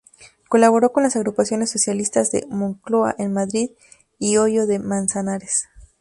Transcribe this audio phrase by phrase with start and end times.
[0.49, 3.69] Colaboró con las agrupaciones socialistas de Moncloa, en Madrid,
[4.17, 5.67] y Hoyo de Manzanares.